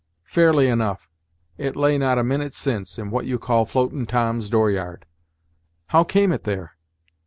"Fairly 0.23 0.65
enough. 0.65 1.07
It 1.59 1.75
lay 1.75 1.95
not 1.99 2.17
a 2.17 2.23
minut' 2.23 2.55
since, 2.55 2.97
in 2.97 3.11
what 3.11 3.27
you 3.27 3.37
call 3.37 3.65
Floatin' 3.65 4.07
Tom's 4.07 4.49
door 4.49 4.71
yard." 4.71 5.05
"How 5.89 6.03
came 6.03 6.31
it 6.31 6.43
there?" 6.43 6.75